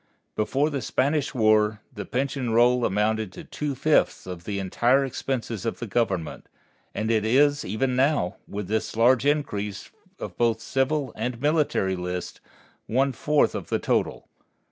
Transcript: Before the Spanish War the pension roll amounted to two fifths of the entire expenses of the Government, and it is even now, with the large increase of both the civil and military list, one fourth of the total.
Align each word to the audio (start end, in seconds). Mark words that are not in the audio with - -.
Before 0.35 0.71
the 0.71 0.81
Spanish 0.81 1.35
War 1.35 1.79
the 1.93 2.05
pension 2.07 2.49
roll 2.53 2.85
amounted 2.85 3.31
to 3.33 3.43
two 3.43 3.75
fifths 3.75 4.25
of 4.25 4.45
the 4.45 4.57
entire 4.57 5.05
expenses 5.05 5.63
of 5.63 5.77
the 5.77 5.85
Government, 5.85 6.49
and 6.95 7.11
it 7.11 7.23
is 7.23 7.63
even 7.63 7.95
now, 7.95 8.37
with 8.47 8.67
the 8.67 8.83
large 8.97 9.27
increase 9.27 9.91
of 10.17 10.35
both 10.39 10.57
the 10.57 10.63
civil 10.63 11.13
and 11.15 11.39
military 11.39 11.95
list, 11.95 12.41
one 12.87 13.11
fourth 13.13 13.53
of 13.53 13.69
the 13.69 13.77
total. 13.77 14.27